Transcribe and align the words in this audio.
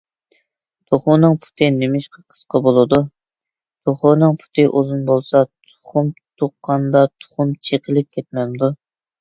_توخۇنىڭ 0.93 1.35
پۇتى 1.41 1.67
نېمىشقا 1.75 2.21
قىسقا 2.31 2.61
بولىدۇ؟_ 2.67 3.01
توخۇنىڭ 3.91 4.39
پۇتى 4.41 4.65
ئۇزۇن 4.73 5.05
بولسا، 5.11 5.45
تۇخۇم 5.71 6.11
تۇغقاندا 6.17 7.05
تۇخۇم 7.13 7.53
چېقىلىپ 7.69 8.13
كەتمەمدۇ؟ 8.19 8.73